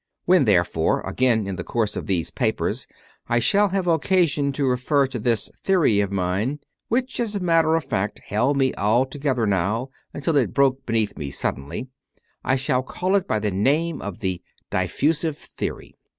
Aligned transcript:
When, 0.25 0.45
therefore, 0.45 1.01
again 1.01 1.45
in 1.45 1.57
the 1.57 1.63
course 1.63 1.95
of 1.95 2.07
these 2.07 2.31
papers 2.31 2.87
I 3.27 3.37
shall 3.37 3.69
have 3.69 3.85
occasion 3.85 4.51
to 4.53 4.65
refer 4.67 5.05
to 5.05 5.19
this 5.19 5.47
theory 5.63 5.99
of 5.99 6.11
mine 6.11 6.57
which, 6.87 7.19
as 7.19 7.35
a 7.35 7.39
matter 7.39 7.75
of 7.75 7.85
fact, 7.85 8.17
held 8.25 8.57
me 8.57 8.73
altogether 8.79 9.45
now 9.45 9.91
until 10.11 10.35
it 10.37 10.55
broke 10.55 10.87
beneath 10.87 11.19
me 11.19 11.29
suddenly 11.29 11.87
I 12.43 12.55
shall 12.55 12.81
call 12.81 13.15
it 13.15 13.27
by 13.27 13.37
the 13.37 13.51
name 13.51 14.01
of 14.01 14.21
the 14.21 14.41
"Diffusive 14.71 15.37
Theory." 15.37 15.93